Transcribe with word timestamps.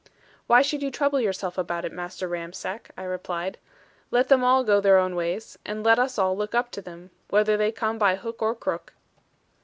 'Why 0.47 0.63
should 0.63 0.81
you 0.81 0.89
trouble 0.89 1.19
yourself 1.21 1.59
about 1.59 1.85
it, 1.85 1.91
Master 1.91 2.27
Ramsack?' 2.27 2.89
I 2.97 3.03
replied: 3.03 3.59
'let 4.09 4.29
them 4.29 4.43
all 4.43 4.63
go 4.63 4.81
their 4.81 4.97
own 4.97 5.15
ways: 5.15 5.59
and 5.63 5.83
let 5.83 5.99
us 5.99 6.17
all 6.17 6.35
look 6.35 6.55
up 6.55 6.71
to 6.71 6.81
them, 6.81 7.11
whether 7.29 7.55
they 7.55 7.71
come 7.71 7.99
by 7.99 8.15
hook 8.15 8.41
or 8.41 8.55
crook.' 8.55 8.93